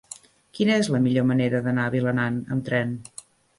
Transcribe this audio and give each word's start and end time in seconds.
Quina 0.59 0.77
és 0.83 0.89
la 0.95 1.01
millor 1.03 1.27
manera 1.33 1.61
d'anar 1.69 1.85
a 1.91 1.93
Vilanant 1.99 2.43
amb 2.57 2.69
tren? 2.73 2.99